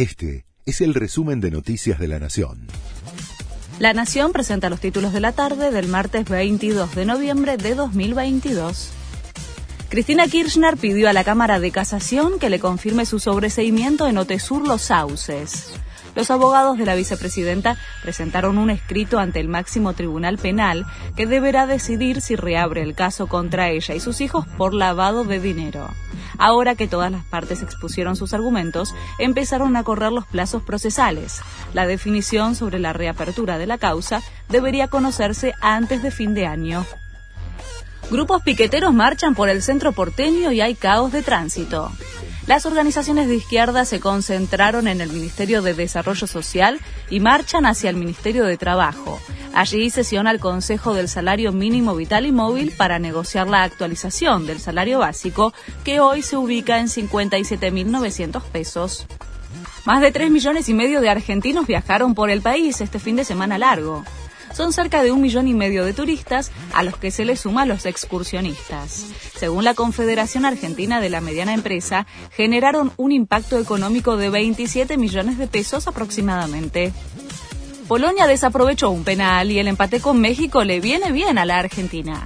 [0.00, 2.68] Este es el resumen de Noticias de la Nación.
[3.78, 8.92] La Nación presenta los títulos de la tarde del martes 22 de noviembre de 2022.
[9.90, 14.66] Cristina Kirchner pidió a la Cámara de Casación que le confirme su sobreseimiento en Otesur
[14.66, 15.66] Los Sauces.
[16.16, 21.66] Los abogados de la vicepresidenta presentaron un escrito ante el máximo tribunal penal que deberá
[21.66, 25.90] decidir si reabre el caso contra ella y sus hijos por lavado de dinero.
[26.40, 31.42] Ahora que todas las partes expusieron sus argumentos, empezaron a correr los plazos procesales.
[31.74, 36.86] La definición sobre la reapertura de la causa debería conocerse antes de fin de año.
[38.10, 41.92] Grupos piqueteros marchan por el centro porteño y hay caos de tránsito.
[42.46, 47.90] Las organizaciones de izquierda se concentraron en el Ministerio de Desarrollo Social y marchan hacia
[47.90, 49.20] el Ministerio de Trabajo.
[49.54, 54.60] Allí sesiona el Consejo del Salario Mínimo Vital y Móvil para negociar la actualización del
[54.60, 55.52] salario básico,
[55.84, 59.06] que hoy se ubica en 57.900 pesos.
[59.84, 63.24] Más de 3 millones y medio de argentinos viajaron por el país este fin de
[63.24, 64.04] semana largo
[64.54, 67.66] son cerca de un millón y medio de turistas a los que se les suma
[67.66, 69.06] los excursionistas.
[69.36, 75.38] Según la Confederación Argentina de la Mediana Empresa, generaron un impacto económico de 27 millones
[75.38, 76.92] de pesos aproximadamente.
[77.90, 82.24] Polonia desaprovechó un penal y el empate con México le viene bien a la Argentina.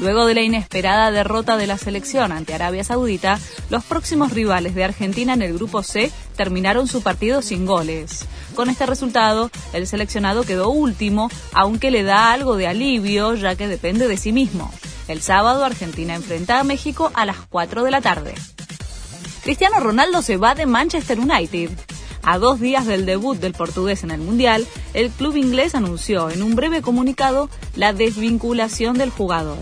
[0.00, 3.38] Luego de la inesperada derrota de la selección ante Arabia Saudita,
[3.70, 8.26] los próximos rivales de Argentina en el grupo C terminaron su partido sin goles.
[8.56, 13.68] Con este resultado, el seleccionado quedó último, aunque le da algo de alivio ya que
[13.68, 14.74] depende de sí mismo.
[15.06, 18.34] El sábado Argentina enfrenta a México a las 4 de la tarde.
[19.44, 21.70] Cristiano Ronaldo se va de Manchester United.
[22.26, 26.42] A dos días del debut del portugués en el Mundial, el club inglés anunció en
[26.42, 29.58] un breve comunicado la desvinculación del jugador.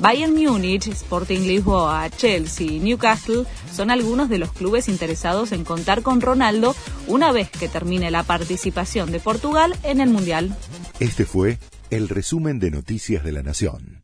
[0.00, 6.00] Bayern Múnich, Sporting Lisboa, Chelsea y Newcastle son algunos de los clubes interesados en contar
[6.00, 6.74] con Ronaldo
[7.06, 10.56] una vez que termine la participación de Portugal en el Mundial.
[11.00, 11.58] Este fue
[11.90, 13.99] el resumen de Noticias de la Nación.